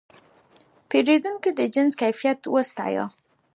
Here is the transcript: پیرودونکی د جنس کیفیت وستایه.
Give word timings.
پیرودونکی 0.89 1.51
د 1.57 1.59
جنس 1.73 1.93
کیفیت 2.01 2.39
وستایه. 2.53 3.05